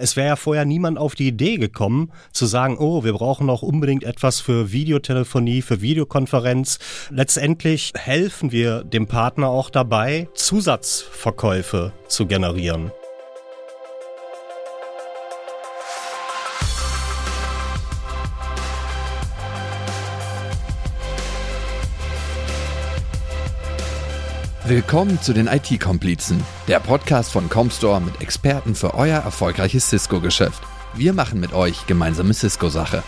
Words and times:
Es 0.00 0.16
wäre 0.16 0.28
ja 0.28 0.36
vorher 0.36 0.64
niemand 0.64 0.98
auf 0.98 1.14
die 1.14 1.28
Idee 1.28 1.58
gekommen, 1.58 2.10
zu 2.32 2.46
sagen, 2.46 2.78
oh, 2.78 3.04
wir 3.04 3.12
brauchen 3.12 3.46
noch 3.46 3.60
unbedingt 3.60 4.02
etwas 4.02 4.40
für 4.40 4.72
Videotelefonie, 4.72 5.60
für 5.60 5.82
Videokonferenz. 5.82 6.78
Letztendlich 7.10 7.92
helfen 7.94 8.50
wir 8.50 8.82
dem 8.82 9.06
Partner 9.06 9.48
auch 9.48 9.68
dabei, 9.68 10.28
Zusatzverkäufe 10.34 11.92
zu 12.08 12.26
generieren. 12.26 12.92
Willkommen 24.70 25.20
zu 25.20 25.32
den 25.32 25.48
IT-Komplizen, 25.48 26.44
der 26.68 26.78
Podcast 26.78 27.32
von 27.32 27.48
Comstore 27.48 28.00
mit 28.00 28.20
Experten 28.20 28.76
für 28.76 28.94
euer 28.94 29.18
erfolgreiches 29.18 29.88
Cisco-Geschäft. 29.88 30.62
Wir 30.94 31.12
machen 31.12 31.40
mit 31.40 31.52
euch 31.52 31.88
gemeinsame 31.88 32.32
Cisco-Sache. 32.32 33.02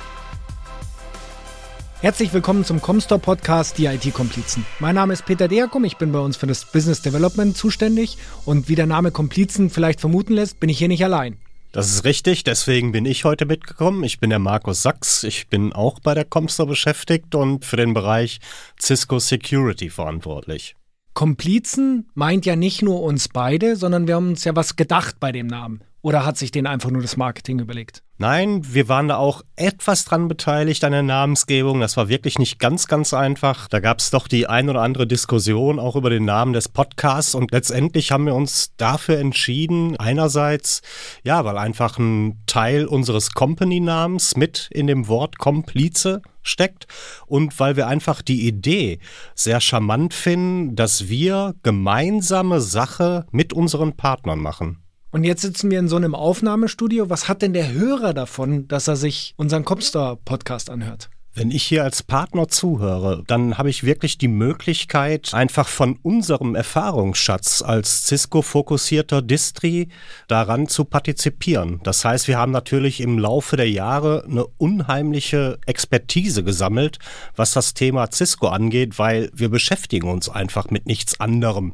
Herzlich 2.00 2.32
willkommen 2.32 2.64
zum 2.64 2.80
Comstore 2.80 3.20
Podcast, 3.20 3.78
die 3.78 3.86
IT-Komplizen. 3.86 4.66
Mein 4.80 4.96
Name 4.96 5.12
ist 5.12 5.24
Peter 5.24 5.46
Deakum, 5.46 5.84
ich 5.84 5.98
bin 5.98 6.10
bei 6.10 6.18
uns 6.18 6.36
für 6.36 6.48
das 6.48 6.64
Business 6.64 7.00
Development 7.00 7.56
zuständig 7.56 8.18
und 8.44 8.68
wie 8.68 8.74
der 8.74 8.86
Name 8.86 9.12
Komplizen 9.12 9.70
vielleicht 9.70 10.00
vermuten 10.00 10.32
lässt, 10.32 10.58
bin 10.58 10.68
ich 10.68 10.78
hier 10.78 10.88
nicht 10.88 11.04
allein. 11.04 11.36
Das 11.70 11.90
ist 11.90 12.04
richtig, 12.04 12.42
deswegen 12.42 12.90
bin 12.90 13.06
ich 13.06 13.24
heute 13.24 13.46
mitgekommen. 13.46 14.02
Ich 14.02 14.18
bin 14.18 14.30
der 14.30 14.40
Markus 14.40 14.82
Sachs, 14.82 15.22
ich 15.22 15.46
bin 15.46 15.72
auch 15.72 16.00
bei 16.00 16.14
der 16.14 16.24
Comstore 16.24 16.70
beschäftigt 16.70 17.36
und 17.36 17.64
für 17.64 17.76
den 17.76 17.94
Bereich 17.94 18.40
Cisco 18.80 19.20
Security 19.20 19.90
verantwortlich. 19.90 20.74
Komplizen 21.14 22.08
meint 22.14 22.46
ja 22.46 22.56
nicht 22.56 22.82
nur 22.82 23.02
uns 23.02 23.28
beide, 23.28 23.76
sondern 23.76 24.06
wir 24.06 24.16
haben 24.16 24.28
uns 24.28 24.44
ja 24.44 24.56
was 24.56 24.76
gedacht 24.76 25.16
bei 25.20 25.32
dem 25.32 25.46
Namen. 25.46 25.82
Oder 26.02 26.26
hat 26.26 26.36
sich 26.36 26.50
den 26.50 26.66
einfach 26.66 26.90
nur 26.90 27.00
das 27.00 27.16
Marketing 27.16 27.60
überlegt? 27.60 28.02
Nein, 28.18 28.62
wir 28.74 28.88
waren 28.88 29.06
da 29.06 29.16
auch 29.16 29.42
etwas 29.54 30.04
dran 30.04 30.26
beteiligt 30.26 30.82
an 30.82 30.90
der 30.90 31.04
Namensgebung. 31.04 31.78
Das 31.78 31.96
war 31.96 32.08
wirklich 32.08 32.40
nicht 32.40 32.58
ganz, 32.58 32.88
ganz 32.88 33.14
einfach. 33.14 33.68
Da 33.68 33.78
gab 33.78 34.00
es 34.00 34.10
doch 34.10 34.26
die 34.26 34.48
ein 34.48 34.68
oder 34.68 34.82
andere 34.82 35.06
Diskussion 35.06 35.78
auch 35.78 35.94
über 35.94 36.10
den 36.10 36.24
Namen 36.24 36.52
des 36.52 36.68
Podcasts 36.68 37.36
und 37.36 37.52
letztendlich 37.52 38.10
haben 38.10 38.26
wir 38.26 38.34
uns 38.34 38.74
dafür 38.76 39.18
entschieden, 39.18 39.96
einerseits, 39.96 40.82
ja, 41.22 41.44
weil 41.44 41.56
einfach 41.56 41.98
ein 41.98 42.42
Teil 42.46 42.86
unseres 42.86 43.32
Company-Namens 43.32 44.36
mit 44.36 44.68
in 44.72 44.88
dem 44.88 45.06
Wort 45.06 45.38
Komplize 45.38 46.20
steckt 46.42 46.86
und 47.26 47.58
weil 47.58 47.76
wir 47.76 47.86
einfach 47.86 48.22
die 48.22 48.46
Idee 48.46 48.98
sehr 49.34 49.60
charmant 49.60 50.14
finden, 50.14 50.76
dass 50.76 51.08
wir 51.08 51.54
gemeinsame 51.62 52.60
Sache 52.60 53.26
mit 53.30 53.52
unseren 53.52 53.96
Partnern 53.96 54.38
machen. 54.38 54.78
Und 55.10 55.24
jetzt 55.24 55.42
sitzen 55.42 55.70
wir 55.70 55.78
in 55.78 55.88
so 55.88 55.96
einem 55.96 56.14
Aufnahmestudio. 56.14 57.10
Was 57.10 57.28
hat 57.28 57.42
denn 57.42 57.52
der 57.52 57.72
Hörer 57.72 58.14
davon, 58.14 58.66
dass 58.66 58.88
er 58.88 58.96
sich 58.96 59.34
unseren 59.36 59.64
Copstar-Podcast 59.64 60.70
anhört? 60.70 61.10
Wenn 61.34 61.50
ich 61.50 61.62
hier 61.62 61.82
als 61.82 62.02
Partner 62.02 62.48
zuhöre, 62.48 63.24
dann 63.26 63.56
habe 63.56 63.70
ich 63.70 63.84
wirklich 63.84 64.18
die 64.18 64.28
Möglichkeit, 64.28 65.32
einfach 65.32 65.66
von 65.66 65.98
unserem 66.02 66.54
Erfahrungsschatz 66.54 67.62
als 67.62 68.06
Cisco-fokussierter 68.06 69.22
Distri 69.22 69.88
daran 70.28 70.68
zu 70.68 70.84
partizipieren. 70.84 71.80
Das 71.84 72.04
heißt, 72.04 72.28
wir 72.28 72.36
haben 72.36 72.52
natürlich 72.52 73.00
im 73.00 73.18
Laufe 73.18 73.56
der 73.56 73.70
Jahre 73.70 74.24
eine 74.28 74.44
unheimliche 74.58 75.58
Expertise 75.64 76.44
gesammelt, 76.44 76.98
was 77.34 77.52
das 77.52 77.72
Thema 77.72 78.10
Cisco 78.12 78.48
angeht, 78.48 78.98
weil 78.98 79.30
wir 79.32 79.48
beschäftigen 79.48 80.10
uns 80.10 80.28
einfach 80.28 80.68
mit 80.68 80.84
nichts 80.84 81.18
anderem. 81.18 81.72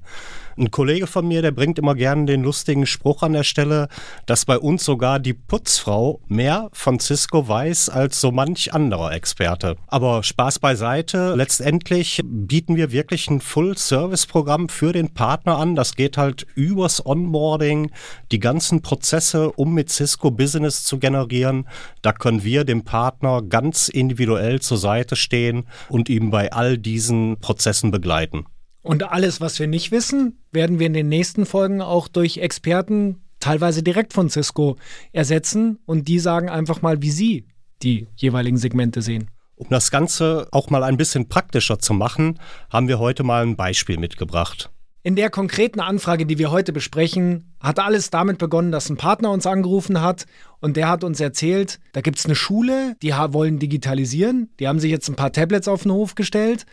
Ein 0.59 0.73
Kollege 0.73 1.07
von 1.07 1.29
mir, 1.29 1.41
der 1.41 1.53
bringt 1.53 1.79
immer 1.79 1.95
gerne 1.95 2.25
den 2.25 2.43
lustigen 2.43 2.85
Spruch 2.85 3.23
an 3.23 3.33
der 3.33 3.45
Stelle, 3.45 3.87
dass 4.27 4.45
bei 4.45 4.59
uns 4.59 4.85
sogar 4.85 5.21
die 5.21 5.33
Putzfrau 5.33 6.21
mehr 6.27 6.69
von 6.73 6.99
Cisco 6.99 7.47
weiß 7.47 7.91
als 7.91 8.21
so 8.21 8.33
manch 8.33 8.75
anderer 8.75 9.13
Experte. 9.13 9.77
Aber 9.87 10.25
Spaß 10.25 10.59
beiseite. 10.59 11.37
Letztendlich 11.37 12.23
bieten 12.25 12.75
wir 12.75 12.91
wirklich 12.91 13.31
ein 13.31 13.41
Full-Service-Programm 13.41 14.69
für 14.69 14.93
den 14.93 15.15
Partner 15.15 15.59
an. 15.59 15.77
Das 15.77 15.95
geht 15.95 16.17
halt 16.17 16.45
übers 16.57 17.07
Onboarding, 17.07 17.93
die 18.33 18.41
ganzen 18.41 18.83
Prozesse, 18.83 19.53
um 19.53 19.75
mit 19.75 19.91
Cisco 19.91 20.33
Business 20.33 20.83
zu 20.83 20.99
generieren. 20.99 21.69
Da 22.03 22.13
können 22.13 22.43
wir 22.43 22.65
dem 22.65 22.83
Partner 22.83 23.43
ganz 23.43 23.89
individuell 23.89 24.61
zur 24.61 24.79
Seite 24.79 25.15
stehen 25.15 25.69
und 25.89 26.09
ihm 26.09 26.33
bei 26.33 26.51
all 26.53 26.79
diesen 26.79 27.39
Prozessen 27.39 27.93
begleiten. 27.93 28.47
Und 28.89 29.03
alles, 29.03 29.43
was 29.43 29.59
wir 29.59 29.67
nicht 29.67 29.93
wissen, 29.93 30.39
werden 30.51 30.79
wir 30.79 30.87
in 30.87 30.95
den 30.95 31.11
nächsten 31.11 31.45
Folgen 31.45 31.83
auch 31.83 32.09
durch 32.09 32.39
Experten, 32.39 33.21
teilweise 33.39 33.83
direkt 33.83 34.15
von 34.15 34.31
Cisco, 34.31 34.77
ersetzen. 35.13 35.79
Und 35.85 36.09
die 36.09 36.19
sagen 36.19 36.49
einfach 36.49 36.81
mal, 36.81 37.03
wie 37.03 37.11
sie 37.11 37.45
die 37.83 38.07
jeweiligen 38.17 38.57
Segmente 38.57 39.03
sehen. 39.03 39.31
Um 39.57 39.67
das 39.69 39.91
Ganze 39.91 40.49
auch 40.53 40.71
mal 40.71 40.85
ein 40.85 40.97
bisschen 40.97 41.29
praktischer 41.29 41.79
zu 41.79 41.93
machen, 41.93 42.41
haben 42.71 42.89
wir 42.89 42.99
heute 42.99 43.25
mal 43.25 43.43
ein 43.43 43.57
Beispiel 43.57 43.99
mitgebracht. 43.99 44.71
In 45.03 45.17
der 45.17 45.29
konkreten 45.29 45.81
Anfrage, 45.81 46.25
die 46.25 46.39
wir 46.39 46.51
heute 46.51 46.73
besprechen, 46.73 47.55
hat 47.61 47.81
alles 47.81 48.09
damit 48.09 48.39
begonnen, 48.39 48.73
dass 48.73 48.89
ein 48.89 48.97
Partner 48.97 49.31
uns 49.33 49.47
angerufen 49.47 50.01
hat 50.01 50.25
und 50.61 50.79
der 50.79 50.89
hat 50.89 51.05
uns 51.05 51.21
erzählt, 51.21 51.79
da 51.93 52.01
gibt 52.01 52.19
es 52.19 52.25
eine 52.25 52.35
Schule, 52.35 52.97
die 53.03 53.13
wollen 53.13 53.59
digitalisieren, 53.59 54.51
die 54.59 54.67
haben 54.67 54.81
sich 54.81 54.91
jetzt 54.91 55.11
ein 55.11 55.15
paar 55.15 55.33
Tablets 55.33 55.69
auf 55.69 55.83
den 55.83 55.93
Hof 55.93 56.15
gestellt 56.15 56.65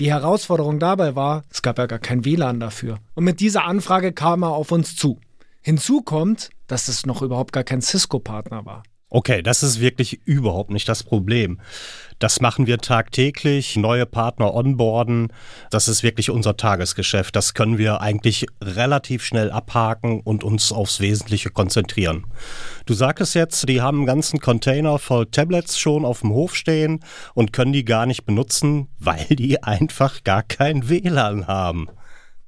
die 0.00 0.10
Herausforderung 0.10 0.78
dabei 0.78 1.14
war, 1.14 1.44
es 1.50 1.60
gab 1.60 1.78
ja 1.78 1.86
gar 1.86 1.98
kein 1.98 2.24
WLAN 2.24 2.58
dafür. 2.58 2.98
Und 3.14 3.24
mit 3.24 3.38
dieser 3.38 3.66
Anfrage 3.66 4.12
kam 4.12 4.42
er 4.42 4.48
auf 4.48 4.72
uns 4.72 4.96
zu. 4.96 5.20
Hinzu 5.60 6.00
kommt, 6.00 6.48
dass 6.66 6.88
es 6.88 7.04
noch 7.04 7.20
überhaupt 7.20 7.52
gar 7.52 7.64
kein 7.64 7.82
Cisco-Partner 7.82 8.64
war. 8.64 8.82
Okay, 9.12 9.42
das 9.42 9.64
ist 9.64 9.80
wirklich 9.80 10.20
überhaupt 10.24 10.70
nicht 10.70 10.88
das 10.88 11.02
Problem. 11.02 11.60
Das 12.20 12.40
machen 12.40 12.68
wir 12.68 12.78
tagtäglich, 12.78 13.74
neue 13.76 14.06
Partner 14.06 14.54
onboarden. 14.54 15.32
Das 15.70 15.88
ist 15.88 16.04
wirklich 16.04 16.30
unser 16.30 16.56
Tagesgeschäft. 16.56 17.34
Das 17.34 17.54
können 17.54 17.76
wir 17.76 18.02
eigentlich 18.02 18.46
relativ 18.62 19.24
schnell 19.24 19.50
abhaken 19.50 20.20
und 20.20 20.44
uns 20.44 20.70
aufs 20.70 21.00
Wesentliche 21.00 21.50
konzentrieren. 21.50 22.24
Du 22.86 22.94
sagtest 22.94 23.34
jetzt, 23.34 23.68
die 23.68 23.80
haben 23.80 23.98
einen 23.98 24.06
ganzen 24.06 24.38
Container 24.38 24.98
voll 24.98 25.26
Tablets 25.26 25.76
schon 25.76 26.04
auf 26.04 26.20
dem 26.20 26.30
Hof 26.30 26.54
stehen 26.54 27.00
und 27.34 27.52
können 27.52 27.72
die 27.72 27.84
gar 27.84 28.06
nicht 28.06 28.26
benutzen, 28.26 28.86
weil 29.00 29.26
die 29.30 29.60
einfach 29.64 30.22
gar 30.22 30.44
kein 30.44 30.88
WLAN 30.88 31.48
haben. 31.48 31.88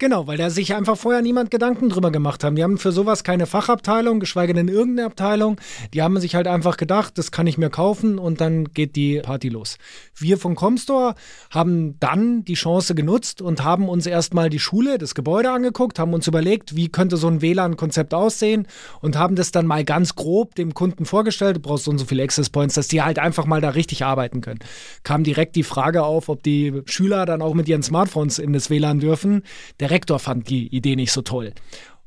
Genau, 0.02 0.26
weil 0.26 0.36
da 0.36 0.50
sich 0.50 0.74
einfach 0.74 0.96
vorher 0.96 1.22
niemand 1.22 1.52
Gedanken 1.52 1.88
drüber 1.88 2.10
gemacht 2.10 2.42
haben. 2.42 2.56
Die 2.56 2.64
haben 2.64 2.76
für 2.76 2.90
sowas 2.90 3.22
keine 3.22 3.46
Fachabteilung, 3.46 4.18
geschweige 4.18 4.52
denn 4.52 4.66
irgendeine 4.66 5.06
Abteilung. 5.06 5.60
Die 5.94 6.02
haben 6.02 6.18
sich 6.18 6.34
halt 6.34 6.48
einfach 6.48 6.76
gedacht, 6.76 7.18
das 7.18 7.30
kann 7.30 7.46
ich 7.46 7.56
mir 7.56 7.70
kaufen 7.70 8.18
und 8.18 8.40
dann 8.40 8.64
geht 8.64 8.96
die 8.96 9.20
Party 9.20 9.48
los. 9.48 9.78
Wir 10.16 10.38
von 10.38 10.56
Comstore 10.56 11.14
haben 11.50 12.00
dann 12.00 12.44
die 12.44 12.54
Chance 12.54 12.96
genutzt 12.96 13.40
und 13.40 13.62
haben 13.62 13.88
uns 13.88 14.06
erstmal 14.06 14.50
die 14.50 14.58
Schule, 14.58 14.98
das 14.98 15.14
Gebäude 15.14 15.52
angeguckt, 15.52 16.00
haben 16.00 16.14
uns 16.14 16.26
überlegt, 16.26 16.74
wie 16.74 16.88
könnte 16.88 17.16
so 17.16 17.28
ein 17.28 17.40
WLAN-Konzept 17.40 18.12
aussehen 18.12 18.66
und 19.02 19.16
haben 19.16 19.36
das 19.36 19.52
dann 19.52 19.66
mal 19.66 19.84
ganz 19.84 20.16
grob 20.16 20.56
dem 20.56 20.74
Kunden 20.74 21.04
vorgestellt. 21.04 21.58
Du 21.58 21.60
brauchst 21.60 21.84
so 21.84 21.92
und 21.92 21.98
so 21.98 22.06
viele 22.06 22.24
Access 22.24 22.50
Points, 22.50 22.74
dass 22.74 22.88
die 22.88 23.02
halt 23.02 23.20
einfach 23.20 23.46
mal 23.46 23.60
da 23.60 23.68
richtig 23.68 24.04
arbeiten 24.04 24.40
können. 24.40 24.58
Kam 25.04 25.22
direkt 25.22 25.54
die 25.54 25.62
Frage 25.62 26.02
auf, 26.02 26.28
ob 26.28 26.42
die 26.42 26.82
Schüler 26.86 27.24
dann 27.24 27.40
auch 27.40 27.54
mit 27.54 27.68
ihren 27.68 27.84
Smartphones 27.84 28.40
in 28.40 28.52
das 28.52 28.68
WLAN 28.68 28.98
dürfen. 28.98 29.44
Der 29.78 29.91
Rektor 29.92 30.18
fand 30.18 30.48
die 30.48 30.74
Idee 30.74 30.96
nicht 30.96 31.12
so 31.12 31.22
toll. 31.22 31.52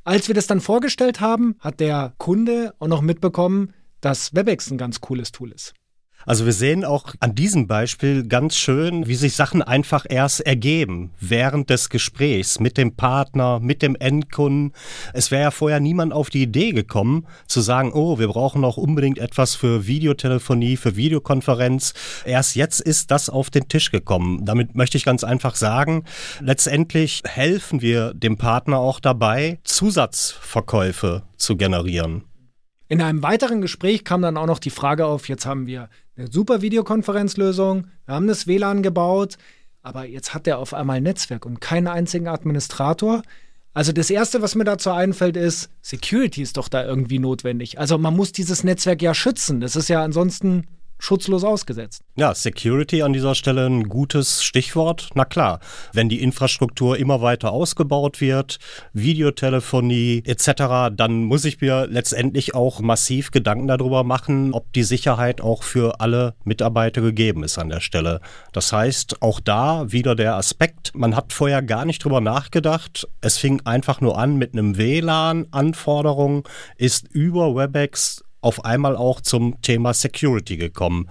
Als 0.03 0.27
wir 0.27 0.35
das 0.35 0.47
dann 0.47 0.59
vorgestellt 0.59 1.21
haben, 1.21 1.55
hat 1.59 1.79
der 1.79 2.13
Kunde 2.17 2.73
auch 2.79 2.87
noch 2.87 3.01
mitbekommen, 3.01 3.73
dass 4.01 4.35
WebEx 4.35 4.69
ein 4.71 4.77
ganz 4.77 5.01
cooles 5.01 5.31
Tool 5.31 5.51
ist. 5.51 5.73
Also 6.25 6.45
wir 6.45 6.53
sehen 6.53 6.85
auch 6.85 7.13
an 7.19 7.35
diesem 7.35 7.67
Beispiel 7.67 8.27
ganz 8.27 8.57
schön, 8.57 9.07
wie 9.07 9.15
sich 9.15 9.35
Sachen 9.35 9.61
einfach 9.61 10.05
erst 10.09 10.41
ergeben 10.41 11.11
während 11.19 11.69
des 11.69 11.89
Gesprächs 11.89 12.59
mit 12.59 12.77
dem 12.77 12.95
Partner, 12.95 13.59
mit 13.59 13.83
dem 13.83 13.95
Endkunden. 13.95 14.73
Es 15.13 15.29
wäre 15.29 15.43
ja 15.43 15.51
vorher 15.51 15.79
niemand 15.79 16.13
auf 16.13 16.31
die 16.31 16.41
Idee 16.41 16.71
gekommen 16.71 17.27
zu 17.47 17.61
sagen, 17.61 17.91
oh, 17.93 18.17
wir 18.17 18.27
brauchen 18.27 18.61
noch 18.61 18.77
unbedingt 18.77 19.19
etwas 19.19 19.53
für 19.53 19.85
Videotelefonie, 19.85 20.77
für 20.77 20.95
Videokonferenz. 20.95 21.93
Erst 22.25 22.55
jetzt 22.55 22.81
ist 22.81 23.11
das 23.11 23.29
auf 23.29 23.51
den 23.51 23.67
Tisch 23.67 23.91
gekommen. 23.91 24.45
Damit 24.45 24.75
möchte 24.75 24.97
ich 24.97 25.05
ganz 25.05 25.23
einfach 25.23 25.55
sagen, 25.55 26.05
letztendlich 26.39 27.21
helfen 27.25 27.81
wir 27.81 28.15
dem 28.15 28.37
Partner 28.37 28.79
auch 28.79 28.99
dabei, 28.99 29.59
Zusatzverkäufe 29.63 31.21
zu 31.37 31.55
generieren. 31.55 32.23
In 32.87 33.01
einem 33.01 33.23
weiteren 33.23 33.61
Gespräch 33.61 34.03
kam 34.03 34.21
dann 34.21 34.37
auch 34.37 34.45
noch 34.45 34.59
die 34.59 34.69
Frage 34.69 35.07
auf, 35.07 35.27
jetzt 35.27 35.47
haben 35.47 35.65
wir 35.65 35.89
eine 36.17 36.31
super 36.31 36.61
Videokonferenzlösung, 36.61 37.87
wir 38.05 38.15
haben 38.15 38.27
das 38.27 38.47
WLAN 38.47 38.83
gebaut, 38.83 39.37
aber 39.81 40.05
jetzt 40.05 40.33
hat 40.33 40.47
er 40.47 40.59
auf 40.59 40.73
einmal 40.73 41.01
Netzwerk 41.01 41.45
und 41.45 41.61
keinen 41.61 41.87
einzigen 41.87 42.27
Administrator. 42.27 43.21
Also 43.73 43.91
das 43.91 44.09
Erste, 44.09 44.41
was 44.41 44.55
mir 44.55 44.63
dazu 44.63 44.89
einfällt, 44.91 45.35
ist, 45.35 45.69
Security 45.81 46.41
ist 46.41 46.57
doch 46.57 46.69
da 46.69 46.85
irgendwie 46.85 47.19
notwendig. 47.19 47.77
Also 47.77 47.97
man 47.97 48.15
muss 48.15 48.31
dieses 48.31 48.63
Netzwerk 48.63 49.01
ja 49.01 49.13
schützen. 49.13 49.59
Das 49.59 49.75
ist 49.75 49.89
ja 49.89 50.01
ansonsten 50.01 50.65
schutzlos 50.97 51.43
ausgesetzt. 51.43 52.01
Ja, 52.15 52.33
Security 52.33 53.01
an 53.01 53.13
dieser 53.13 53.35
Stelle 53.35 53.65
ein 53.65 53.89
gutes 53.89 54.43
Stichwort. 54.43 55.09
Na 55.13 55.25
klar, 55.25 55.59
wenn 55.93 56.09
die 56.09 56.21
Infrastruktur 56.21 56.97
immer 56.97 57.21
weiter 57.21 57.51
ausgebaut 57.51 58.21
wird, 58.21 58.57
Videotelefonie 58.93 60.23
etc., 60.25 60.95
dann 60.95 61.23
muss 61.23 61.45
ich 61.45 61.61
mir 61.61 61.87
letztendlich 61.87 62.55
auch 62.55 62.79
massiv 62.79 63.31
Gedanken 63.31 63.67
darüber 63.67 64.03
machen, 64.03 64.53
ob 64.53 64.71
die 64.73 64.83
Sicherheit 64.83 65.41
auch 65.41 65.63
für 65.63 65.99
alle 65.99 66.35
Mitarbeiter 66.43 67.01
gegeben 67.01 67.43
ist 67.43 67.57
an 67.57 67.69
der 67.69 67.81
Stelle. 67.81 68.21
Das 68.53 68.71
heißt, 68.71 69.21
auch 69.21 69.39
da 69.39 69.91
wieder 69.91 70.15
der 70.15 70.35
Aspekt, 70.35 70.91
man 70.95 71.15
hat 71.15 71.33
vorher 71.33 71.61
gar 71.61 71.85
nicht 71.85 72.03
drüber 72.03 72.21
nachgedacht. 72.21 73.07
Es 73.21 73.37
fing 73.37 73.61
einfach 73.65 74.01
nur 74.01 74.17
an 74.17 74.37
mit 74.37 74.53
einem 74.53 74.77
WLAN-Anforderung, 74.77 76.47
ist 76.77 77.07
über 77.09 77.55
WebEx 77.55 78.24
auf 78.45 78.63
einmal 78.63 78.95
auch 78.95 79.21
zum 79.21 79.59
Thema 79.61 79.93
Security 79.93 80.55
gekommen. 80.55 81.09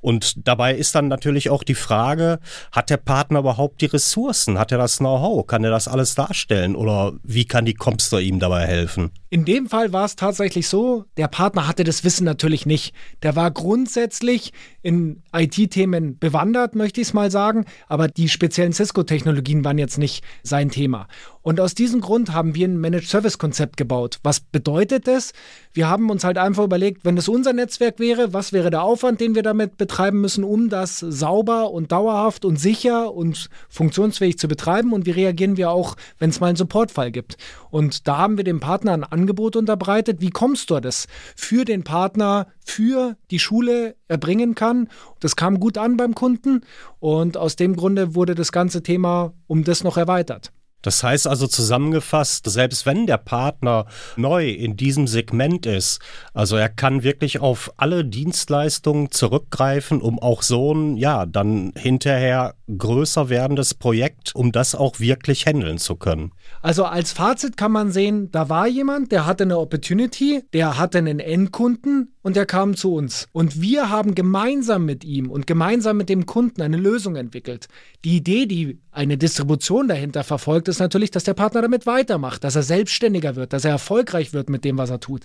Und 0.00 0.46
dabei 0.48 0.74
ist 0.74 0.94
dann 0.94 1.08
natürlich 1.08 1.50
auch 1.50 1.62
die 1.62 1.74
Frage, 1.74 2.40
hat 2.72 2.88
der 2.88 2.96
Partner 2.96 3.40
überhaupt 3.40 3.82
die 3.82 3.86
Ressourcen? 3.86 4.58
Hat 4.58 4.72
er 4.72 4.78
das 4.78 4.98
Know-how? 4.98 5.46
Kann 5.46 5.62
er 5.62 5.70
das 5.70 5.88
alles 5.88 6.14
darstellen? 6.14 6.74
Oder 6.74 7.12
wie 7.22 7.44
kann 7.44 7.66
die 7.66 7.74
Comster 7.74 8.20
ihm 8.20 8.38
dabei 8.38 8.66
helfen? 8.66 9.10
In 9.28 9.44
dem 9.44 9.68
Fall 9.68 9.92
war 9.92 10.06
es 10.06 10.16
tatsächlich 10.16 10.68
so, 10.68 11.04
der 11.16 11.28
Partner 11.28 11.68
hatte 11.68 11.84
das 11.84 12.02
Wissen 12.02 12.24
natürlich 12.24 12.64
nicht. 12.64 12.94
Der 13.22 13.36
war 13.36 13.50
grundsätzlich 13.50 14.52
in 14.82 15.22
IT-Themen 15.36 16.18
bewandert, 16.18 16.74
möchte 16.74 17.02
ich 17.02 17.08
es 17.08 17.14
mal 17.14 17.30
sagen, 17.30 17.66
aber 17.86 18.08
die 18.08 18.28
speziellen 18.28 18.72
Cisco-Technologien 18.72 19.64
waren 19.64 19.78
jetzt 19.78 19.98
nicht 19.98 20.24
sein 20.42 20.70
Thema. 20.70 21.08
Und 21.42 21.58
aus 21.58 21.74
diesem 21.74 22.02
Grund 22.02 22.34
haben 22.34 22.54
wir 22.54 22.68
ein 22.68 22.78
Managed 22.78 23.08
Service 23.08 23.38
Konzept 23.38 23.78
gebaut. 23.78 24.18
Was 24.22 24.40
bedeutet 24.40 25.06
das? 25.06 25.32
Wir 25.72 25.88
haben 25.88 26.10
uns 26.10 26.22
halt 26.22 26.36
einfach 26.36 26.64
überlegt, 26.64 27.04
wenn 27.04 27.16
es 27.16 27.28
unser 27.28 27.54
Netzwerk 27.54 27.98
wäre, 27.98 28.34
was 28.34 28.52
wäre 28.52 28.68
der 28.68 28.82
Aufwand, 28.82 29.20
den 29.20 29.34
wir 29.34 29.42
damit 29.42 29.78
betreiben 29.78 30.20
müssen, 30.20 30.44
um 30.44 30.68
das 30.68 30.98
sauber 30.98 31.70
und 31.70 31.92
dauerhaft 31.92 32.44
und 32.44 32.56
sicher 32.56 33.14
und 33.14 33.48
funktionsfähig 33.70 34.38
zu 34.38 34.48
betreiben? 34.48 34.92
Und 34.92 35.06
wie 35.06 35.12
reagieren 35.12 35.56
wir 35.56 35.70
auch, 35.70 35.96
wenn 36.18 36.28
es 36.28 36.40
mal 36.40 36.48
einen 36.48 36.56
Supportfall 36.56 37.10
gibt? 37.10 37.38
Und 37.70 38.06
da 38.06 38.18
haben 38.18 38.36
wir 38.36 38.44
dem 38.44 38.60
Partner 38.60 38.92
ein 38.92 39.04
Angebot 39.04 39.56
unterbreitet. 39.56 40.20
Wie 40.20 40.30
kommst 40.30 40.68
du 40.68 40.78
das 40.80 41.06
für 41.36 41.64
den 41.64 41.84
Partner, 41.84 42.48
für 42.62 43.16
die 43.30 43.38
Schule 43.38 43.96
erbringen 44.08 44.54
kann? 44.54 44.88
Das 45.20 45.36
kam 45.36 45.58
gut 45.58 45.78
an 45.78 45.96
beim 45.96 46.14
Kunden 46.14 46.60
und 46.98 47.38
aus 47.38 47.56
dem 47.56 47.76
Grunde 47.76 48.14
wurde 48.14 48.34
das 48.34 48.52
ganze 48.52 48.82
Thema 48.82 49.32
um 49.46 49.64
das 49.64 49.84
noch 49.84 49.96
erweitert. 49.96 50.52
Das 50.82 51.02
heißt 51.02 51.26
also 51.26 51.46
zusammengefasst, 51.46 52.48
selbst 52.48 52.86
wenn 52.86 53.06
der 53.06 53.18
Partner 53.18 53.86
neu 54.16 54.48
in 54.48 54.76
diesem 54.76 55.06
Segment 55.06 55.66
ist, 55.66 56.00
also 56.32 56.56
er 56.56 56.68
kann 56.68 57.02
wirklich 57.02 57.40
auf 57.40 57.72
alle 57.76 58.04
Dienstleistungen 58.04 59.10
zurückgreifen, 59.10 60.00
um 60.00 60.18
auch 60.18 60.42
so 60.42 60.72
ein, 60.72 60.96
ja, 60.96 61.26
dann 61.26 61.72
hinterher 61.76 62.54
größer 62.78 63.28
werdendes 63.28 63.74
Projekt, 63.74 64.34
um 64.34 64.52
das 64.52 64.74
auch 64.74 65.00
wirklich 65.00 65.46
handeln 65.46 65.78
zu 65.78 65.96
können. 65.96 66.32
Also 66.62 66.84
als 66.84 67.12
Fazit 67.12 67.56
kann 67.56 67.72
man 67.72 67.90
sehen, 67.90 68.30
da 68.30 68.48
war 68.48 68.66
jemand, 68.66 69.12
der 69.12 69.26
hatte 69.26 69.44
eine 69.44 69.58
Opportunity, 69.58 70.42
der 70.52 70.78
hatte 70.78 70.98
einen 70.98 71.20
Endkunden 71.20 72.14
und 72.22 72.36
der 72.36 72.46
kam 72.46 72.76
zu 72.76 72.94
uns. 72.94 73.28
Und 73.32 73.60
wir 73.60 73.88
haben 73.88 74.14
gemeinsam 74.14 74.84
mit 74.84 75.04
ihm 75.04 75.30
und 75.30 75.46
gemeinsam 75.46 75.96
mit 75.96 76.08
dem 76.08 76.26
Kunden 76.26 76.62
eine 76.62 76.76
Lösung 76.76 77.16
entwickelt. 77.16 77.68
Die 78.04 78.16
Idee, 78.16 78.46
die 78.46 78.78
eine 78.92 79.16
Distribution 79.16 79.88
dahinter 79.88 80.24
verfolgt, 80.24 80.68
ist 80.70 80.80
natürlich, 80.80 81.10
dass 81.10 81.24
der 81.24 81.34
Partner 81.34 81.62
damit 81.62 81.86
weitermacht, 81.86 82.44
dass 82.44 82.56
er 82.56 82.62
selbstständiger 82.62 83.36
wird, 83.36 83.52
dass 83.52 83.64
er 83.64 83.72
erfolgreich 83.72 84.32
wird 84.32 84.48
mit 84.48 84.64
dem, 84.64 84.78
was 84.78 84.90
er 84.90 85.00
tut. 85.00 85.24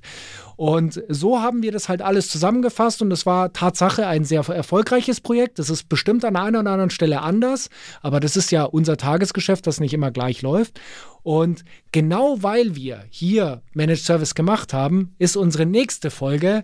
Und 0.58 1.02
so 1.08 1.42
haben 1.42 1.64
wir 1.64 1.72
das 1.72 1.88
halt 1.88 2.02
alles 2.02 2.28
zusammengefasst 2.28 3.02
und 3.02 3.12
es 3.12 3.26
war 3.26 3.54
Tatsache 3.54 4.08
ein 4.08 4.26
sehr 4.26 4.48
erfolgreiches 4.48 5.22
Projekt. 5.22 5.60
Das 5.60 5.70
ist 5.70 5.88
bestimmt 5.88 6.26
an 6.26 6.36
einer 6.36 6.60
oder 6.60 6.72
anderen 6.72 6.90
Stelle 6.90 7.22
anders, 7.22 7.70
aber 8.02 8.20
das 8.20 8.36
ist 8.36 8.52
ja 8.52 8.64
unser 8.64 8.98
Tagesgeschäft, 8.98 9.68
das 9.68 9.80
nicht 9.80 9.94
immer 9.94 10.12
gleich 10.12 10.42
läuft. 10.42 10.80
Und 11.24 11.64
genau 11.92 12.44
weil 12.44 12.76
wir 12.76 13.04
hier 13.10 13.62
Managed 13.74 14.04
Service 14.04 14.36
gemacht 14.36 14.74
haben, 14.74 15.16
ist 15.18 15.38
unsere 15.38 15.66
nächste 15.66 16.12
Folge, 16.12 16.64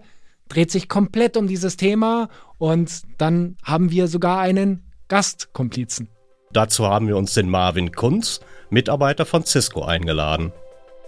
dreht 0.50 0.72
sich 0.72 0.90
komplett 0.90 1.38
um 1.38 1.48
dieses 1.48 1.78
Thema 1.78 2.30
und 2.58 3.02
dann 3.18 3.58
haben 3.64 3.90
wir 3.90 4.08
sogar 4.08 4.40
einen 4.40 4.84
Gastkomplizen. 5.08 6.10
Dazu 6.54 6.88
haben 6.88 7.08
wir 7.08 7.18
uns 7.18 7.34
den 7.34 7.50
Marvin 7.50 7.92
Kunz, 7.94 8.42
Mitarbeiter 8.70 9.26
von 9.26 9.46
Cisco, 9.46 9.84
eingeladen. 9.84 10.52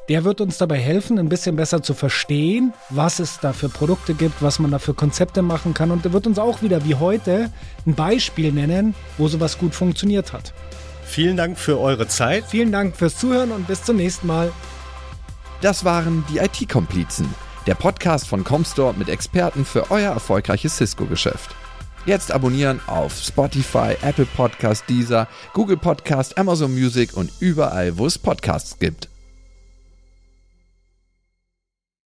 Der 0.09 0.25
wird 0.25 0.41
uns 0.41 0.57
dabei 0.57 0.79
helfen, 0.79 1.17
ein 1.17 1.29
bisschen 1.29 1.55
besser 1.55 1.81
zu 1.81 1.93
verstehen, 1.93 2.73
was 2.89 3.19
es 3.19 3.39
da 3.39 3.53
für 3.53 3.69
Produkte 3.69 4.13
gibt, 4.13 4.41
was 4.41 4.59
man 4.59 4.71
da 4.71 4.79
für 4.79 4.93
Konzepte 4.93 5.41
machen 5.41 5.73
kann. 5.73 5.91
Und 5.91 6.05
er 6.05 6.11
wird 6.11 6.27
uns 6.27 6.39
auch 6.39 6.61
wieder 6.61 6.83
wie 6.83 6.95
heute 6.95 7.49
ein 7.85 7.95
Beispiel 7.95 8.51
nennen, 8.51 8.95
wo 9.17 9.29
sowas 9.29 9.57
gut 9.57 9.73
funktioniert 9.73 10.33
hat. 10.33 10.53
Vielen 11.05 11.37
Dank 11.37 11.57
für 11.57 11.79
eure 11.79 12.07
Zeit. 12.07 12.45
Vielen 12.47 12.71
Dank 12.71 12.97
fürs 12.97 13.17
Zuhören 13.17 13.51
und 13.51 13.67
bis 13.67 13.83
zum 13.83 13.95
nächsten 13.95 14.27
Mal. 14.27 14.51
Das 15.61 15.85
waren 15.85 16.25
die 16.29 16.39
IT-Komplizen, 16.39 17.33
der 17.65 17.75
Podcast 17.75 18.27
von 18.27 18.43
Comstore 18.43 18.93
mit 18.97 19.07
Experten 19.07 19.63
für 19.63 19.89
euer 19.89 20.11
erfolgreiches 20.11 20.75
Cisco-Geschäft. 20.75 21.55
Jetzt 22.05 22.33
abonnieren 22.33 22.81
auf 22.87 23.17
Spotify, 23.17 23.95
Apple 24.01 24.27
Podcast, 24.35 24.83
Deezer, 24.89 25.27
Google 25.53 25.77
Podcast, 25.77 26.37
Amazon 26.37 26.73
Music 26.73 27.15
und 27.15 27.31
überall, 27.39 27.97
wo 27.97 28.05
es 28.05 28.17
Podcasts 28.17 28.77
gibt. 28.77 29.12